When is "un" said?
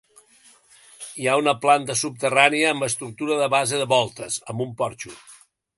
4.69-4.77